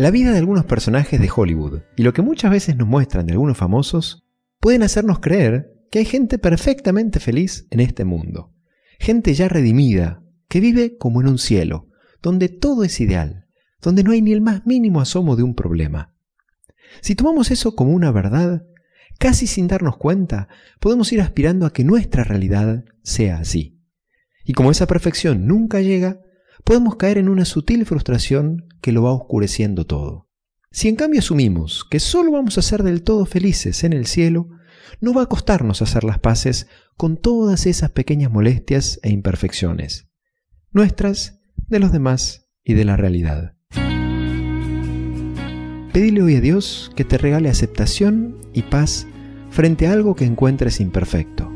[0.00, 3.32] La vida de algunos personajes de Hollywood y lo que muchas veces nos muestran de
[3.32, 4.24] algunos famosos
[4.58, 8.50] pueden hacernos creer que hay gente perfectamente feliz en este mundo.
[8.98, 11.88] Gente ya redimida, que vive como en un cielo,
[12.22, 13.44] donde todo es ideal,
[13.82, 16.14] donde no hay ni el más mínimo asomo de un problema.
[17.02, 18.64] Si tomamos eso como una verdad,
[19.18, 20.48] casi sin darnos cuenta,
[20.80, 23.78] podemos ir aspirando a que nuestra realidad sea así.
[24.46, 26.22] Y como esa perfección nunca llega,
[26.64, 30.28] podemos caer en una sutil frustración que lo va oscureciendo todo.
[30.70, 34.48] Si en cambio asumimos que solo vamos a ser del todo felices en el cielo,
[35.00, 40.08] no va a costarnos hacer las paces con todas esas pequeñas molestias e imperfecciones,
[40.72, 43.56] nuestras, de los demás y de la realidad.
[45.92, 49.06] Pedile hoy a Dios que te regale aceptación y paz
[49.50, 51.50] frente a algo que encuentres imperfecto.